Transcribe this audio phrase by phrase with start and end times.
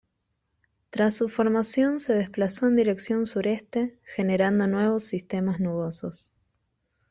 [0.89, 6.33] Tras su formación se desplazó en dirección sureste generando nuevos sistemas nubosos.